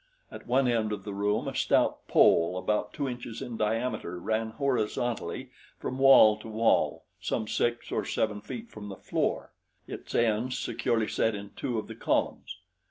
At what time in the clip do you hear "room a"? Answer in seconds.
1.13-1.53